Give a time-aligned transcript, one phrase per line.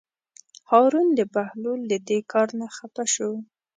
[0.69, 3.31] هارون د بهلول د دې کار نه خپه شو.